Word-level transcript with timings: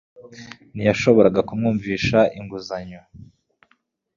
Ntiyashoboraga 0.73 1.41
kumwumvisha 1.47 2.17
gusaba 2.21 2.31
inguzanyo 2.39 3.01